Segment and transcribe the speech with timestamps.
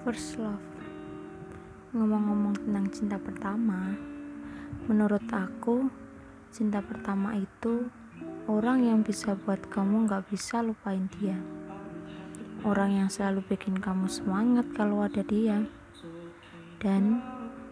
[0.00, 0.64] First love.
[1.92, 3.92] Ngomong-ngomong tentang cinta pertama,
[4.88, 5.92] menurut aku,
[6.48, 7.84] cinta pertama itu
[8.48, 11.36] orang yang bisa buat kamu gak bisa lupain dia.
[12.64, 15.68] Orang yang selalu bikin kamu semangat kalau ada dia.
[16.80, 17.20] Dan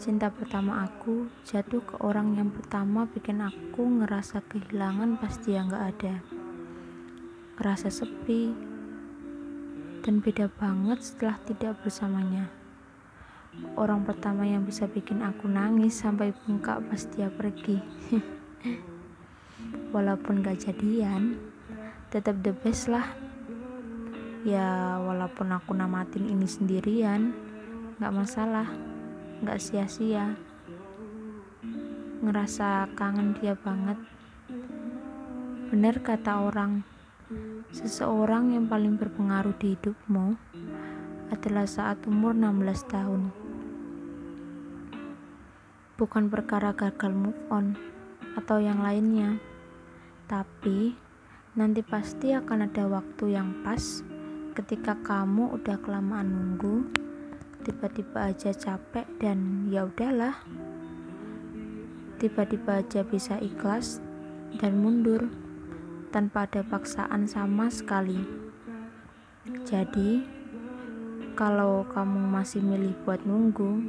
[0.00, 5.84] cinta pertama aku jatuh ke orang yang pertama bikin aku ngerasa kehilangan pas dia gak
[5.92, 6.24] ada.
[7.60, 8.73] Ngerasa sepi,
[10.04, 12.52] dan beda banget setelah tidak bersamanya.
[13.72, 17.80] Orang pertama yang bisa bikin aku nangis sampai bengkak pas dia pergi.
[19.96, 21.40] Walaupun gak jadian,
[22.12, 23.16] tetap the best lah.
[24.44, 27.32] Ya, walaupun aku namatin ini sendirian,
[27.96, 28.68] gak masalah,
[29.40, 30.36] gak sia-sia.
[32.20, 33.96] Ngerasa kangen dia banget.
[35.72, 36.84] Bener kata orang,
[37.74, 40.38] Seseorang yang paling berpengaruh di hidupmu
[41.34, 43.34] adalah saat umur 16 tahun.
[45.98, 47.74] Bukan perkara gagal move on
[48.38, 49.42] atau yang lainnya,
[50.30, 50.94] tapi
[51.58, 54.02] nanti pasti akan ada waktu yang pas
[54.54, 56.86] ketika kamu udah kelamaan nunggu,
[57.66, 60.38] tiba-tiba aja capek dan ya udahlah.
[62.22, 63.98] Tiba-tiba aja bisa ikhlas
[64.62, 65.26] dan mundur
[66.14, 68.22] tanpa ada paksaan sama sekali.
[69.66, 70.22] Jadi,
[71.34, 73.82] kalau kamu masih milih buat nunggu,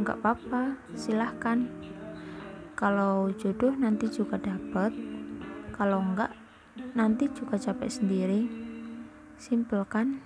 [0.00, 1.68] nggak apa-apa, silahkan.
[2.72, 4.96] Kalau jodoh nanti juga dapat,
[5.76, 6.32] kalau enggak
[6.96, 8.48] nanti juga capek sendiri.
[9.36, 10.24] Simple kan?